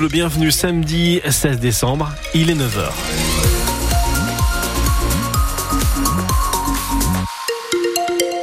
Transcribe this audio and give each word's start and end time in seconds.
Bleu, 0.00 0.08
bienvenue 0.08 0.50
samedi 0.50 1.20
16 1.28 1.60
décembre, 1.60 2.10
il 2.32 2.48
est 2.48 2.54
9h. 2.54 3.59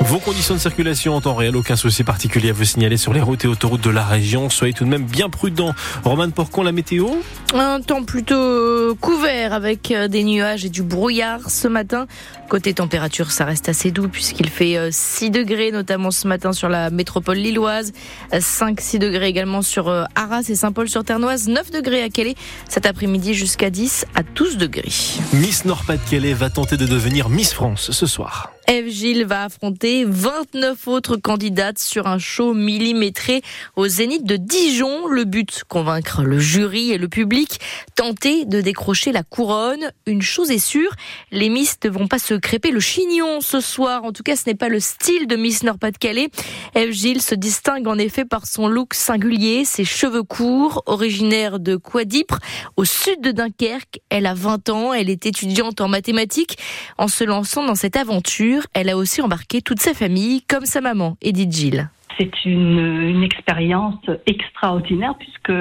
Vos 0.08 0.20
conditions 0.20 0.54
de 0.54 0.60
circulation 0.60 1.16
en 1.16 1.22
temps 1.22 1.36
réel, 1.36 1.58
aucun 1.58 1.76
souci 1.76 2.06
particulier 2.06 2.52
à 2.52 2.54
vous 2.54 2.64
signaler 2.64 2.96
sur 2.96 3.12
les 3.12 3.20
routes 3.20 3.44
et 3.44 3.48
autoroutes 3.50 3.84
de 3.84 3.90
la 3.90 4.06
région. 4.06 4.50
Soyez 4.50 4.72
tout 4.72 4.86
de 4.86 4.90
même 4.90 5.04
bien 5.04 5.30
prudents. 5.30 5.76
Roman 6.06 6.30
Porcon, 6.30 6.64
la 6.64 6.72
météo 6.72 7.10
Un 7.54 7.82
temps 7.82 8.06
plutôt 8.06 8.96
couvert 9.02 9.52
avec 9.52 9.92
euh, 9.92 10.08
des 10.08 10.24
nuages 10.24 10.64
et 10.64 10.70
du 10.70 10.82
brouillard 10.82 11.50
ce 11.50 11.68
matin. 11.68 12.08
Côté 12.48 12.74
température, 12.74 13.32
ça 13.32 13.44
reste 13.44 13.68
assez 13.68 13.92
doux 13.92 14.08
puisqu'il 14.08 14.50
fait 14.50 14.78
6 14.90 15.26
euh, 15.26 15.30
degrés, 15.30 15.72
notamment 15.72 16.12
ce 16.12 16.26
matin 16.26 16.54
sur 16.54 16.70
la 16.70 16.90
métropole 16.90 17.36
lilloise. 17.36 17.92
5-6 18.32 18.96
euh, 18.96 19.00
degrés 19.00 19.28
également 19.28 19.62
sur 19.62 19.90
Arras 20.16 20.46
et 20.48 20.56
Saint-Paul-sur-Ternoise. 20.56 21.50
9 21.50 21.72
degrés 21.72 22.04
à 22.04 22.10
Calais. 22.10 22.36
Cet 22.70 22.86
après-midi 22.86 23.34
jusqu'à 23.34 23.70
10 23.70 24.06
à 24.16 24.24
12 24.24 24.56
degrés. 24.56 24.94
Miss 25.34 25.66
Nord-Pas-de-Calais 25.66 26.34
va 26.34 26.50
tenter 26.50 26.78
de 26.78 26.86
devenir 26.86 27.28
Miss 27.28 27.52
France 27.52 27.92
ce 27.92 28.06
soir. 28.06 28.54
Eve 28.70 28.90
Gilles 28.90 29.24
va 29.24 29.46
affronter 29.46 30.04
29 30.06 30.90
autres 30.90 31.16
candidates 31.16 31.80
sur 31.80 32.06
un 32.06 32.18
show 32.18 32.54
millimétré 32.54 33.42
au 33.78 33.88
Zénith 33.88 34.26
de 34.26 34.36
Dijon. 34.36 35.08
Le 35.08 35.24
but, 35.24 35.64
convaincre 35.70 36.24
le 36.24 36.38
jury 36.38 36.92
et 36.92 36.98
le 36.98 37.08
public, 37.08 37.62
tenter 37.96 38.44
de 38.44 38.60
décrocher 38.60 39.14
la 39.14 39.24
couronne. 39.24 39.94
Une 40.06 40.22
chose 40.22 40.52
est 40.52 40.60
sûre, 40.60 40.92
les 41.32 41.48
Miss 41.48 41.78
ne 41.86 41.90
vont 41.90 42.10
pas 42.10 42.20
se 42.20 42.34
crêper 42.34 42.72
le 42.72 42.82
chignon 42.82 43.40
ce 43.40 43.62
soir. 43.62 44.04
En 44.04 44.12
tout 44.12 44.24
cas, 44.24 44.36
ce 44.36 44.44
n'est 44.48 44.56
pas 44.56 44.68
le 44.68 44.82
style 44.82 45.28
de 45.28 45.38
Miss 45.38 45.64
Nord-Pas-de-Calais. 45.64 46.28
Eve 46.76 46.92
Gilles 46.92 47.22
se 47.22 47.36
distingue 47.36 47.88
en 47.88 47.98
effet 47.98 48.26
par 48.26 48.46
son 48.46 48.68
look 48.68 48.96
singulier, 48.96 49.64
ses 49.64 49.86
cheveux 49.86 50.24
courts, 50.24 50.84
originaire 50.88 51.62
de 51.62 51.78
Quadipre, 51.78 52.40
au 52.76 52.84
sud 52.84 53.22
de 53.22 53.32
Dunkerque. 53.32 54.02
Elle 54.10 54.26
a 54.26 54.34
20 54.34 54.70
ans, 54.70 54.94
elle 54.94 55.10
est 55.10 55.26
étudiante 55.26 55.80
en 55.80 55.88
mathématiques. 55.88 56.58
En 56.98 57.08
se 57.08 57.24
lançant 57.24 57.66
dans 57.66 57.76
cette 57.76 57.96
aventure, 57.96 58.57
elle 58.74 58.90
a 58.90 58.98
aussi 58.98 59.22
embarqué 59.22 59.62
toute 59.62 59.80
sa 59.80 59.94
famille, 59.94 60.42
comme 60.44 60.66
sa 60.66 60.82
maman, 60.82 61.18
Edith 61.22 61.52
Gilles. 61.52 61.90
C'est 62.18 62.46
une, 62.46 63.24
expérience 63.24 64.00
extraordinaire 64.26 65.16
puisque 65.18 65.52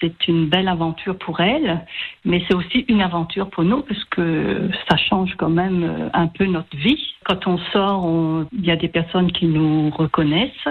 c'est 0.00 0.28
une 0.28 0.46
belle 0.46 0.68
aventure 0.68 1.18
pour 1.18 1.40
elle, 1.40 1.84
mais 2.24 2.42
c'est 2.46 2.54
aussi 2.54 2.84
une 2.88 3.00
aventure 3.00 3.50
pour 3.50 3.64
nous 3.64 3.82
parce 3.82 4.04
que 4.04 4.70
ça 4.88 4.96
change 4.96 5.34
quand 5.36 5.50
même 5.50 6.10
un 6.12 6.28
peu 6.28 6.44
notre 6.44 6.76
vie. 6.76 7.02
Quand 7.24 7.46
on 7.46 7.58
sort, 7.72 8.46
il 8.52 8.64
y 8.64 8.70
a 8.70 8.76
des 8.76 8.88
personnes 8.88 9.32
qui 9.32 9.46
nous 9.46 9.90
reconnaissent. 9.90 10.68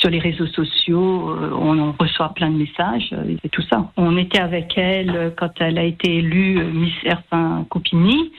Sur 0.00 0.10
les 0.10 0.18
réseaux 0.18 0.46
sociaux, 0.46 1.36
on, 1.52 1.92
reçoit 1.98 2.34
plein 2.34 2.50
de 2.50 2.56
messages 2.56 3.14
et 3.44 3.48
tout 3.48 3.62
ça. 3.62 3.90
On 3.96 4.16
était 4.16 4.40
avec 4.40 4.76
elle 4.76 5.32
quand 5.38 5.52
elle 5.60 5.78
a 5.78 5.84
été 5.84 6.16
élue 6.16 6.64
Miss 6.64 6.94
Erfin 7.04 7.64
Copini. 7.70 8.32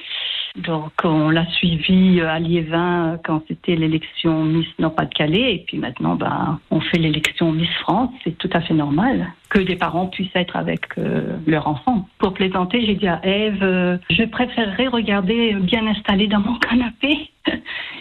Donc 0.56 0.92
on 1.04 1.30
l'a 1.30 1.46
suivi 1.52 2.22
à 2.22 2.40
Liévin 2.40 3.20
quand 3.24 3.44
c'était 3.48 3.76
l'élection 3.76 4.44
Miss 4.44 4.68
Nord-Pas-de-Calais 4.80 5.56
et 5.56 5.64
puis 5.68 5.78
maintenant 5.78 6.16
ben, 6.16 6.60
on 6.72 6.80
fait 6.80 6.98
l'élection 6.98 7.52
Miss 7.52 7.74
France, 7.82 8.12
c'est 8.24 8.38
tout 8.38 8.50
à 8.54 8.62
fait 8.62 8.74
normal 8.74 9.28
que 9.50 9.60
des 9.60 9.76
parents 9.76 10.08
puissent 10.08 10.36
être 10.36 10.56
avec 10.56 10.82
euh, 10.98 11.38
leur 11.46 11.68
enfant. 11.68 12.08
Pour 12.20 12.34
plaisanter, 12.34 12.86
j'ai 12.86 12.96
dit 12.96 13.08
à 13.08 13.20
Eve, 13.24 13.64
euh, 13.64 13.98
je 14.10 14.24
préférerais 14.24 14.88
regarder 14.88 15.54
bien 15.54 15.88
installée 15.88 16.28
dans 16.28 16.40
mon 16.40 16.58
canapé. 16.60 17.30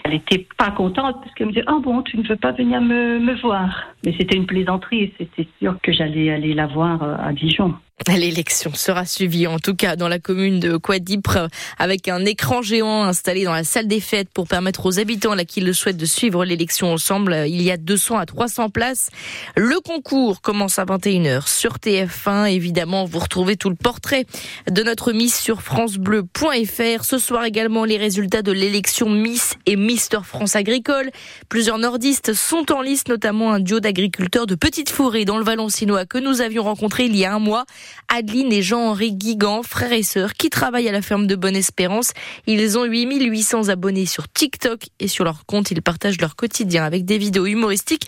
Elle 0.05 0.15
était 0.15 0.47
pas 0.57 0.71
contente 0.71 1.17
parce 1.23 1.35
qu'elle 1.35 1.49
me 1.49 1.53
disait, 1.53 1.65
ah 1.67 1.79
bon, 1.81 2.03
tu 2.03 2.19
ne 2.19 2.27
veux 2.27 2.37
pas 2.37 2.53
venir 2.53 2.81
me, 2.81 3.19
me 3.19 3.35
voir? 3.41 3.85
Mais 4.05 4.15
c'était 4.19 4.37
une 4.37 4.47
plaisanterie, 4.47 5.13
c'était 5.19 5.49
sûr 5.61 5.77
que 5.83 5.93
j'allais 5.93 6.31
aller 6.31 6.55
la 6.55 6.67
voir 6.67 7.03
euh, 7.03 7.17
à 7.19 7.33
Dijon. 7.33 7.75
L'élection 8.15 8.73
sera 8.73 9.05
suivie 9.05 9.47
en 9.47 9.59
tout 9.59 9.75
cas 9.75 9.97
dans 9.97 10.07
la 10.07 10.19
commune 10.19 10.61
de 10.61 10.77
Quadipre 10.77 11.49
avec 11.77 12.09
un 12.09 12.25
écran 12.25 12.63
géant 12.63 13.03
installé 13.03 13.45
dans 13.45 13.53
la 13.53 13.65
salle 13.65 13.89
des 13.89 14.01
fêtes 14.01 14.29
pour 14.33 14.47
permettre 14.47 14.87
aux 14.87 15.01
habitants 15.01 15.35
là 15.35 15.45
qui 15.45 15.61
le 15.61 15.73
souhaitent 15.73 15.97
de 15.97 16.07
suivre 16.07 16.45
l'élection 16.45 16.93
ensemble. 16.93 17.45
Il 17.49 17.61
y 17.63 17.71
a 17.71 17.77
200 17.77 18.19
à 18.19 18.27
300 18.27 18.71
places. 18.71 19.11
Le 19.57 19.81
concours 19.81 20.41
commence 20.41 20.79
à 20.79 20.85
21h 20.85 21.49
sur 21.49 21.77
TF1. 21.79 22.51
Évidemment, 22.51 23.07
vous 23.07 23.19
retrouvez 23.19 23.57
tout 23.57 23.71
le 23.71 23.77
portrait 23.77 24.25
de 24.71 24.83
notre 24.83 25.13
Miss 25.13 25.39
sur 25.41 25.63
francebleu.fr. 25.63 27.05
Ce 27.05 27.19
soir 27.19 27.45
également 27.45 27.85
les 27.85 27.97
résultats 27.97 28.43
de 28.43 28.53
l'élection 28.53 29.11
Miss 29.11 29.55
et 29.67 29.77
Mister 29.77 30.21
France 30.23 30.55
agricole. 30.55 31.11
Plusieurs 31.49 31.79
nordistes 31.79 32.35
sont 32.35 32.73
en 32.73 32.83
liste, 32.83 33.09
notamment 33.09 33.53
un 33.53 33.61
duo 33.61 33.81
d'agriculteurs 33.81 34.47
de 34.47 34.55
Petite 34.55 34.91
Forêt 34.91 35.25
dans 35.25 35.39
le 35.39 35.45
Valencinois 35.45 36.07
que 36.07 36.19
nous 36.19 36.41
avions 36.41 36.63
rencontré 36.63 37.07
il 37.07 37.17
y 37.17 37.25
a 37.25 37.35
un 37.35 37.41
mois. 37.41 37.65
Adeline 38.09 38.53
et 38.53 38.63
Jean-Henri 38.63 39.13
Guigan, 39.13 39.63
frères 39.63 39.93
et 39.93 40.03
sœurs, 40.03 40.35
qui 40.35 40.51
travaillent 40.51 40.89
à 40.89 40.93
la 40.93 41.03
ferme 41.03 41.27
de 41.27 41.35
Bonne 41.37 41.57
Espérance. 41.57 42.13
Ils 42.47 42.79
ont 42.79 42.85
8800 42.85 43.69
abonnés 43.69 44.07
sur 44.07 44.29
TikTok 44.29 44.87
et 45.01 45.09
sur 45.09 45.25
leur 45.25 45.47
compte, 45.47 45.71
ils 45.71 45.83
partagent 45.83 46.21
leur 46.21 46.37
quotidien 46.37 46.85
avec 46.85 47.05
des 47.05 47.19
vidéos 47.19 47.47
humoristiques. 47.47 48.07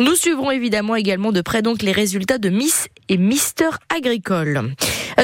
Nous 0.00 0.14
suivrons 0.14 0.50
évidemment 0.50 0.96
également 0.96 1.32
de 1.32 1.40
près 1.40 1.62
donc 1.62 1.82
les 1.82 1.92
résultats 1.92 2.38
de 2.38 2.48
Miss 2.48 2.88
et 3.08 3.16
Mister 3.16 3.70
Agricole. 3.88 4.74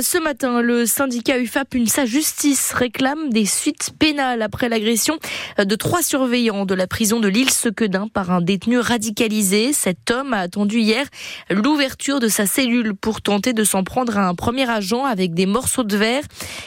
Ce 0.02 0.18
matin, 0.18 0.60
le 0.60 0.86
syndicat 0.86 1.38
UFAP 1.38 1.76
sa 1.86 2.04
Justice 2.04 2.72
réclame 2.72 3.30
des 3.30 3.46
suites 3.46 3.90
pénales 3.96 4.42
après 4.42 4.68
l'agression 4.68 5.18
de 5.58 5.74
trois 5.76 6.02
surveillants 6.02 6.66
de 6.66 6.74
la 6.74 6.88
prison 6.88 7.20
de 7.20 7.28
l'île 7.28 7.50
Sequedin 7.50 8.08
par 8.08 8.32
un 8.32 8.40
détenu 8.40 8.78
radicalisé. 8.78 9.72
Cet 9.72 10.10
homme 10.10 10.32
a 10.32 10.38
attendu 10.38 10.80
hier 10.80 11.06
l'ouverture 11.48 12.18
de 12.18 12.26
sa 12.26 12.46
cellule 12.46 12.94
pour 12.94 13.22
tenter 13.22 13.52
de 13.52 13.62
s'en 13.62 13.83
prendre 13.84 14.18
à 14.18 14.26
un 14.26 14.34
premier 14.34 14.68
agent 14.68 15.04
avec 15.04 15.34
des 15.34 15.46
morceaux 15.46 15.84
de 15.84 15.96
verre. 15.96 16.24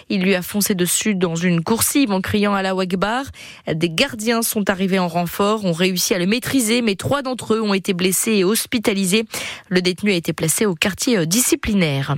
Il 0.09 0.22
lui 0.22 0.35
a 0.35 0.41
foncé 0.41 0.75
dessus 0.75 1.16
dans 1.16 1.35
une 1.35 1.63
coursive 1.63 2.11
en 2.11 2.22
criant 2.22 2.53
à 2.53 2.61
la 2.61 2.73
Wagbar. 2.73 3.25
Des 3.72 3.89
gardiens 3.89 4.41
sont 4.41 4.69
arrivés 4.69 5.00
en 5.00 5.07
renfort, 5.07 5.66
ont 5.66 5.73
réussi 5.73 6.13
à 6.13 6.19
le 6.19 6.25
maîtriser, 6.25 6.81
mais 6.81 6.95
trois 6.95 7.22
d'entre 7.22 7.56
eux 7.56 7.61
ont 7.61 7.73
été 7.73 7.94
blessés 7.94 8.33
et 8.33 8.44
hospitalisés. 8.44 9.25
Le 9.69 9.81
détenu 9.81 10.11
a 10.11 10.16
été 10.16 10.33
placé 10.33 10.66
au 10.66 10.75
quartier 10.75 11.25
disciplinaire. 11.25 12.16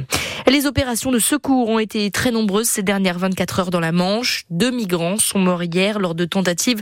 Les 0.48 0.66
opérations 0.66 1.12
de 1.12 1.20
secours 1.20 1.70
ont 1.70 1.80
été 1.80 2.10
très 2.12 2.32
nombreuses 2.32 2.68
ces 2.68 2.84
dernières 2.84 3.20
24 3.20 3.60
heures 3.60 3.70
dans 3.72 3.80
la 3.80 3.92
Manche. 3.92 4.46
Deux 4.50 4.72
migrants 4.72 5.18
sont 5.18 5.40
morts 5.40 5.64
hier 5.64 6.00
lors 6.00 6.16
de 6.16 6.26
tentatives 6.26 6.82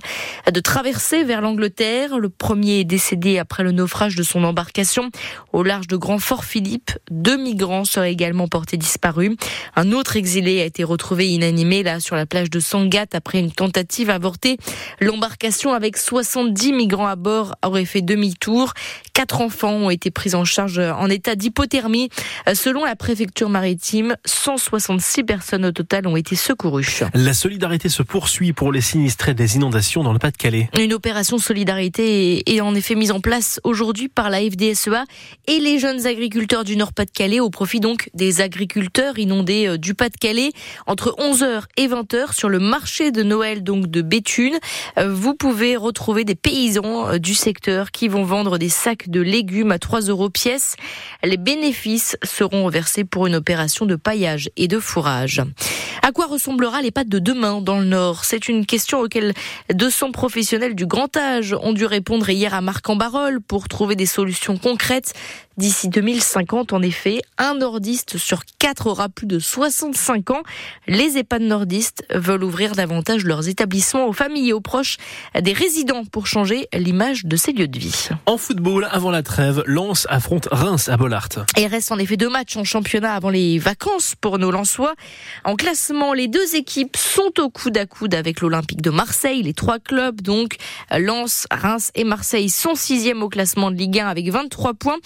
de 0.52 0.60
traverser 0.60 1.24
vers 1.24 1.42
l'Angleterre. 1.42 2.18
Le 2.18 2.30
premier 2.30 2.80
est 2.80 2.86
décédé 2.86 3.38
après 3.38 3.64
le 3.64 3.72
naufrage 3.72 4.16
de 4.16 4.24
son 4.24 4.44
embarcation 4.44 5.10
au 5.54 5.64
large 5.64 5.88
de 5.88 5.98
Grand 5.98 6.20
Fort 6.20 6.46
Philippe. 6.46 6.92
Deux 7.12 7.38
migrants 7.38 7.86
seraient 7.86 8.07
également 8.10 8.48
portés 8.48 8.78
disparus. 8.78 9.32
Un 9.76 9.92
autre 9.92 10.16
exilé 10.16 10.62
a 10.62 10.66
été 10.66 10.84
retrouvé 10.84 11.30
inanimé 11.30 11.84
là 11.84 12.00
sur 12.00 12.16
la 12.16 12.26
plage 12.26 12.50
de 12.50 12.60
Sangat 12.60 13.08
après 13.14 13.40
une 13.40 13.52
tentative 13.52 14.10
avortée. 14.10 14.58
L'embarcation 15.00 15.74
avec 15.74 15.98
70 15.98 16.74
migrants 16.74 17.08
à 17.08 17.16
bord 17.16 17.56
aurait 17.64 17.86
fait 17.86 18.02
demi-tour. 18.02 18.74
Quatre 19.14 19.42
enfants 19.42 19.74
ont 19.74 19.90
été 19.90 20.12
pris 20.12 20.36
en 20.36 20.46
charge 20.46 20.80
en 20.80 21.10
état 21.10 21.36
d'hypothermie. 21.36 22.10
Selon 22.54 22.86
la 22.86 22.96
préfecture 22.96 23.50
maritime, 23.50 24.16
166 24.26 25.24
personnes 25.24 25.66
au 25.66 25.72
total 25.72 26.08
ont 26.08 26.16
été 26.16 26.36
secourues. 26.36 27.02
La 27.14 27.34
solidarité 27.34 27.90
se 27.90 28.04
poursuit 28.04 28.54
pour 28.54 28.72
les 28.72 28.82
sinistrés 28.82 29.34
des 29.34 29.56
inondations 29.56 30.04
dans 30.04 30.14
le 30.14 30.20
Pas-de-Calais. 30.20 30.70
Une 30.80 30.94
opération 30.94 31.38
solidarité 31.38 32.44
est 32.54 32.62
en 32.62 32.76
effet 32.76 32.96
mise 32.96 33.12
en 33.12 33.20
place 33.20 33.60
aujourd'hui 33.64 34.08
par 34.08 34.30
la 34.30 34.40
FDSEA 34.40 35.06
et 35.48 35.60
les 35.60 35.80
jeunes 35.80 36.06
agriculteurs 36.06 36.64
du 36.64 36.78
Nord-Pas-de-Calais 36.78 37.40
au 37.40 37.50
profit 37.50 37.80
donc 37.80 37.97
des 38.14 38.42
agriculteurs 38.42 39.20
inondés 39.20 39.68
euh, 39.68 39.78
du 39.78 39.94
Pas-de-Calais 39.94 40.52
entre 40.86 41.16
11h 41.20 41.64
et 41.78 41.88
20h 41.88 42.34
sur 42.34 42.50
le 42.50 42.60
marché 42.60 43.12
de 43.12 43.24
Noël 43.24 43.64
donc 43.64 43.88
de 43.88 44.02
Béthune. 44.02 44.58
Euh, 44.98 45.14
vous 45.14 45.34
pouvez 45.34 45.76
retrouver 45.76 46.24
des 46.24 46.36
paysans 46.36 47.10
euh, 47.10 47.18
du 47.18 47.34
secteur 47.34 47.92
qui 47.92 48.08
vont 48.08 48.24
vendre 48.24 48.58
des 48.58 48.70
sacs 48.70 49.10
de 49.10 49.22
légumes 49.22 49.72
à 49.72 49.80
3 49.80 50.02
euros 50.02 50.30
pièce. 50.30 50.76
Les 51.24 51.38
bénéfices 51.38 52.18
seront 52.24 52.68
versés 52.70 53.04
pour 53.04 53.28
une 53.28 53.36
opération 53.36 53.86
de 53.86 53.96
paillage 53.96 54.50
et 54.58 54.68
de 54.68 54.80
fourrage. 54.80 55.42
À 56.08 56.14
quoi 56.14 56.26
ressemblera 56.28 56.80
pâtes 56.96 57.10
de 57.10 57.20
demain 57.20 57.60
dans 57.60 57.80
le 57.80 57.84
Nord? 57.84 58.24
C'est 58.24 58.48
une 58.48 58.66
question 58.66 59.02
auquel 59.02 59.34
200 59.74 60.14
professionnels 60.14 60.74
du 60.74 60.86
grand 60.86 61.18
âge 61.18 61.54
ont 61.62 61.74
dû 61.74 61.84
répondre 61.84 62.30
hier 62.30 62.54
à 62.54 62.62
Marc-en-Barol 62.62 63.42
pour 63.42 63.68
trouver 63.68 63.98
des 63.98 64.06
solutions 64.06 64.56
concrètes. 64.56 65.12
D'ici 65.58 65.90
2050, 65.90 66.72
en 66.72 66.84
effet, 66.84 67.20
un 67.40 67.56
nordiste 67.56 68.20
sur 68.20 68.44
quatre 68.60 68.86
aura 68.86 69.10
plus 69.10 69.26
de 69.26 69.40
65 69.40 70.30
ans. 70.30 70.44
Les 70.88 71.18
EHPAD 71.18 71.42
nordistes 71.42 72.06
veulent 72.14 72.44
ouvrir 72.44 72.74
davantage 72.74 73.26
leurs 73.26 73.50
établissements 73.50 74.06
aux 74.06 74.14
familles 74.14 74.50
et 74.50 74.54
aux 74.54 74.62
proches 74.62 74.98
des 75.38 75.54
résidents 75.54 76.06
pour 76.06 76.28
changer 76.28 76.68
l'image 76.74 77.26
de 77.26 77.36
ces 77.36 77.54
lieux 77.54 77.68
de 77.68 77.80
vie. 77.80 78.10
En 78.28 78.38
football, 78.38 78.88
avant 78.92 79.10
la 79.10 79.24
trêve, 79.24 79.64
Lens 79.66 80.06
affronte 80.12 80.48
Reims 80.52 80.90
à 80.90 80.96
Bollard. 80.96 81.30
Et 81.58 81.64
il 81.64 81.68
reste 81.68 81.92
en 81.92 81.98
effet 81.98 82.18
deux 82.18 82.30
matchs 82.30 82.56
en 82.56 82.64
championnat 82.64 83.16
avant 83.16 83.32
les 83.32 83.58
vacances 83.58 84.14
pour 84.22 84.38
nos 84.38 84.52
Lensois. 84.52 84.94
En 85.44 85.56
classement, 85.56 85.97
les 86.14 86.28
deux 86.28 86.56
équipes 86.56 86.96
sont 86.96 87.40
au 87.40 87.50
coude 87.50 87.78
à 87.78 87.86
coude 87.86 88.14
avec 88.14 88.42
l'Olympique 88.42 88.82
de 88.82 88.90
Marseille. 88.90 89.42
Les 89.42 89.54
trois 89.54 89.80
clubs, 89.80 90.22
donc 90.22 90.56
Lens, 90.92 91.48
Reims 91.52 91.92
et 91.96 92.04
Marseille, 92.04 92.50
sont 92.50 92.76
sixième 92.76 93.24
au 93.24 93.30
classement 93.30 93.72
de 93.72 93.76
Ligue 93.76 94.00
1 94.00 94.08
avec 94.08 94.30
23 94.30 94.74
points. 94.74 94.98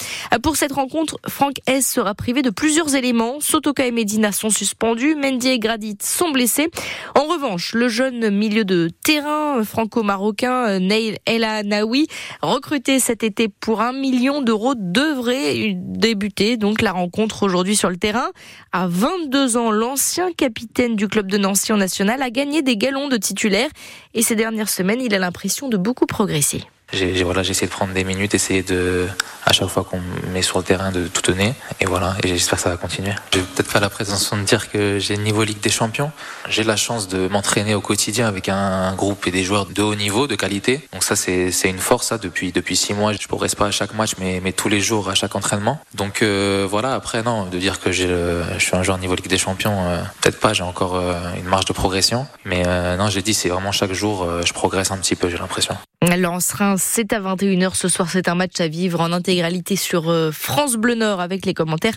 Pour 0.44 0.56
cette 0.56 0.74
rencontre, 0.74 1.18
Franck 1.28 1.58
S 1.68 1.88
sera 1.88 2.14
privé 2.16 2.42
de 2.42 2.50
plusieurs 2.50 2.96
éléments. 2.96 3.40
Sotoka 3.40 3.86
et 3.86 3.92
Medina 3.92 4.32
sont 4.32 4.50
suspendus, 4.50 5.16
Mendy 5.16 5.50
et 5.50 5.60
Gradit 5.60 5.98
sont 6.02 6.32
blessés. 6.32 6.70
En 7.16 7.26
revanche, 7.26 7.74
le 7.74 7.88
jeune 7.88 8.30
milieu 8.30 8.66
de 8.66 8.90
terrain 9.04 9.64
franco-marocain 9.64 10.80
Neil 10.80 11.18
El 11.26 11.44
Anaoui, 11.44 12.08
recruté 12.42 13.00
cet 13.00 13.24
été 13.24 13.48
pour 13.48 13.82
un 13.82 13.94
million 13.94 14.42
d'euros, 14.42 14.74
devrait 14.76 15.74
débuter 15.76 16.58
donc 16.58 16.82
la 16.82 16.92
rencontre 16.92 17.44
aujourd'hui 17.44 17.76
sur 17.76 17.90
le 17.90 17.98
terrain. 17.98 18.30
À 18.72 18.88
22 18.88 19.58
ans, 19.58 19.72
l'ancien 19.72 20.32
capitaine 20.34 20.71
du 20.80 21.08
club 21.08 21.28
de 21.28 21.38
Nancy 21.38 21.74
en 21.74 21.78
national 21.78 22.22
a 22.22 22.30
gagné 22.30 22.62
des 22.62 22.78
galons 22.78 23.08
de 23.08 23.18
titulaire 23.18 23.70
et 24.14 24.22
ces 24.22 24.36
dernières 24.36 24.70
semaines, 24.70 25.02
il 25.02 25.14
a 25.14 25.20
l'impression 25.20 25.68
de 25.70 25.78
beaucoup 25.78 26.06
progresser. 26.06 26.64
J'ai 26.94 27.24
voilà, 27.24 27.42
essayé 27.42 27.68
de 27.68 27.72
prendre 27.72 27.94
des 27.94 28.04
minutes, 28.04 28.34
essayer 28.34 28.64
de, 28.64 29.08
à 29.46 29.54
chaque 29.54 29.70
fois 29.70 29.84
qu'on 29.84 30.02
met 30.34 30.42
sur 30.42 30.58
le 30.58 30.64
terrain, 30.64 30.92
de 30.92 31.08
tout 31.08 31.22
donner. 31.22 31.54
Et 31.80 31.86
voilà, 31.86 32.16
et 32.24 32.28
j'espère 32.28 32.58
que 32.58 32.64
ça 32.64 32.70
va 32.70 32.78
continuer. 32.78 33.14
J'ai 33.34 33.40
peut-être 33.40 33.72
pas 33.72 33.80
la 33.80 33.90
prétention 33.90 34.38
de 34.38 34.44
dire 34.44 34.70
que 34.70 35.00
j'ai 35.00 35.16
le 35.16 35.24
niveau 35.24 35.44
Ligue 35.44 35.62
des 35.62 35.70
Champions. 35.70 36.12
J'ai 36.50 36.64
la 36.64 36.76
chance 36.76 37.08
de 37.08 37.28
m'entraîner 37.28 37.76
au 37.76 37.82
quotidien 37.82 38.28
avec 38.28 38.50
un 38.50 38.94
groupe 38.96 39.28
et 39.28 39.32
des 39.32 39.44
joueurs 39.44 39.66
de 39.66 39.82
haut 39.82 39.96
niveau, 39.96 40.28
de 40.28 40.36
qualité. 40.36 40.88
Donc 40.92 41.04
ça, 41.04 41.16
c'est 41.16 41.52
une 41.64 41.80
force. 41.80 42.08
Ça, 42.08 42.18
depuis 42.18 42.52
depuis 42.52 42.76
six 42.76 42.94
mois, 42.94 43.14
je 43.14 43.28
progresse 43.28 43.56
pas 43.56 43.68
à 43.68 43.72
chaque 43.72 43.94
match, 43.94 44.12
mais, 44.20 44.42
mais 44.44 44.52
tous 44.52 44.70
les 44.70 44.82
jours, 44.82 45.10
à 45.10 45.16
chaque 45.16 45.36
entraînement. 45.36 45.80
Donc 45.94 46.22
euh, 46.22 46.68
voilà. 46.70 46.94
Après, 46.94 47.24
non, 47.24 47.46
de 47.46 47.58
dire 47.58 47.80
que 47.80 47.92
j'ai, 47.92 48.08
je 48.08 48.60
suis 48.64 48.76
un 48.76 48.84
joueur 48.84 48.98
niveau 48.98 49.16
Ligue 49.16 49.28
des 49.28 49.38
Champions, 49.38 49.88
euh, 49.88 50.02
peut-être 50.22 50.40
pas. 50.40 50.54
J'ai 50.54 50.64
encore 50.64 50.96
euh, 50.96 51.14
une 51.38 51.46
marge 51.46 51.66
de 51.66 51.74
progression. 51.74 52.28
Mais 52.46 52.64
non, 52.98 53.10
j'ai 53.10 53.22
dit, 53.22 53.34
c'est 53.34 53.50
vraiment 53.50 53.72
chaque 53.72 53.94
jour, 53.94 54.28
je 54.46 54.54
progresse 54.54 54.92
un 54.92 54.98
petit 54.98 55.16
peu. 55.16 55.30
J'ai 55.30 55.38
l'impression. 55.38 55.78
Lance 56.02 56.54
Reims, 56.54 56.82
c'est 56.84 57.14
à 57.14 57.20
21h 57.20 57.76
ce 57.76 57.88
soir. 57.88 58.10
C'est 58.10 58.28
un 58.28 58.34
match 58.34 58.60
à 58.60 58.68
vivre 58.68 59.02
en 59.02 59.12
intégralité 59.12 59.76
sur 59.76 60.10
euh, 60.10 60.32
France 60.32 60.74
Bleu 60.74 60.96
Nord 60.96 61.22
avec 61.22 61.46
les 61.46 61.54
commentaires 61.54 61.94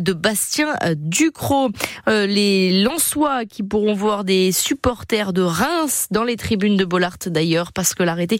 de 0.00 0.14
Bastien 0.14 0.74
euh, 0.82 0.94
Ducrot. 0.96 1.68
Euh, 2.08 2.26
les 2.26 2.82
Lensois 2.82 3.44
qui 3.44 3.62
pourront 3.62 3.92
voir 3.92 4.24
des 4.24 4.52
supporters 4.52 5.34
de 5.34 5.42
Reims 5.42 6.06
dans 6.10 6.24
les 6.24 6.36
tribunes 6.36 6.78
de 6.78 6.86
Bollard 6.86 7.18
d'ailleurs 7.26 7.74
parce 7.74 7.92
que 7.94 8.02
l'arrêté 8.02 8.38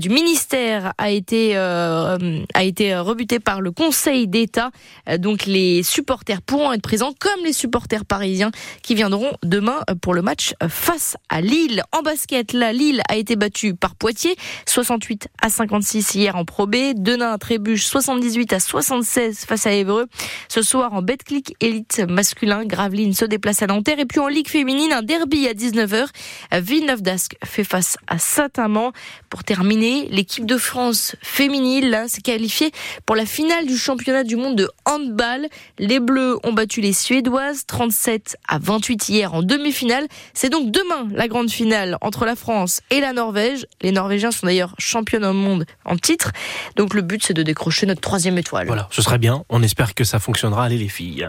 du 0.00 0.08
ministère 0.08 0.94
a 0.96 1.10
été 1.10 1.56
a 1.56 2.18
été 2.62 2.96
rebuté 2.96 3.40
par 3.40 3.60
le 3.60 3.70
Conseil 3.70 4.26
d'État. 4.28 4.70
Donc 5.18 5.44
les 5.44 5.82
supporters 5.82 6.40
pourront 6.40 6.72
être 6.72 6.80
présents 6.80 7.12
comme 7.18 7.44
les 7.44 7.52
supporters 7.52 8.06
parisiens 8.06 8.50
qui 8.82 8.94
viendront 8.94 9.32
demain 9.42 9.80
pour 10.00 10.14
le 10.14 10.22
match 10.22 10.54
face 10.68 11.18
à 11.28 11.42
Lille. 11.42 11.82
En 11.92 12.00
basket, 12.00 12.54
la 12.54 12.72
Lille 12.72 13.02
a 13.10 13.16
été 13.16 13.36
battue 13.36 13.74
par 13.74 13.94
Poitiers. 13.94 14.36
68 14.66 15.28
à 15.42 15.48
56 15.48 16.14
hier 16.14 16.36
en 16.36 16.44
Pro 16.44 16.66
B. 16.66 16.76
Denain 16.94 17.36
trébuche 17.38 17.86
78 17.86 18.52
à 18.52 18.60
76 18.60 19.44
face 19.46 19.66
à 19.66 19.72
Évreux. 19.72 20.06
Ce 20.48 20.62
soir 20.62 20.92
en 20.92 21.02
Betclic 21.02 21.56
élite 21.60 22.02
masculin, 22.08 22.64
Gravelines 22.64 23.14
se 23.14 23.24
déplace 23.24 23.62
à 23.62 23.66
Nanterre. 23.66 23.98
Et 23.98 24.06
puis 24.06 24.20
en 24.20 24.28
Ligue 24.28 24.48
féminine, 24.48 24.92
un 24.92 25.02
derby 25.02 25.48
à 25.48 25.54
19h. 25.54 26.06
Villeneuve 26.52 27.02
d'Ascq 27.02 27.36
fait 27.44 27.64
face 27.64 27.96
à 28.06 28.18
Saint-Amand. 28.18 28.92
Pour 29.30 29.44
terminer, 29.44 30.08
l'équipe 30.10 30.46
de 30.46 30.56
France 30.56 31.16
féminine 31.22 31.64
s'est 32.08 32.20
qualifiée 32.20 32.70
pour 33.06 33.16
la 33.16 33.26
finale 33.26 33.66
du 33.66 33.76
championnat 33.76 34.24
du 34.24 34.36
monde 34.36 34.56
de 34.56 34.70
handball. 34.84 35.48
Les 35.78 36.00
Bleus 36.00 36.38
ont 36.44 36.52
battu 36.52 36.80
les 36.80 36.92
Suédoises 36.92 37.66
37 37.66 38.36
à 38.48 38.58
28 38.58 39.08
hier 39.08 39.34
en 39.34 39.42
demi-finale. 39.42 40.06
C'est 40.32 40.50
donc 40.50 40.70
demain 40.70 41.08
la 41.12 41.28
grande 41.28 41.50
finale 41.50 41.98
entre 42.00 42.24
la 42.24 42.36
France 42.36 42.80
et 42.90 43.00
la 43.00 43.12
Norvège. 43.12 43.66
Les 43.82 43.92
Norvégiens 43.92 44.30
d'ailleurs 44.44 44.74
championne 44.78 45.24
au 45.24 45.32
monde 45.32 45.64
en 45.84 45.96
titre. 45.96 46.32
Donc 46.76 46.94
le 46.94 47.02
but, 47.02 47.24
c'est 47.24 47.34
de 47.34 47.42
décrocher 47.42 47.86
notre 47.86 48.00
troisième 48.00 48.38
étoile. 48.38 48.66
Voilà, 48.66 48.88
ce 48.90 49.02
serait 49.02 49.18
bien. 49.18 49.44
On 49.48 49.62
espère 49.62 49.94
que 49.94 50.04
ça 50.04 50.18
fonctionnera. 50.18 50.64
Allez 50.64 50.78
les 50.78 50.88
filles. 50.88 51.28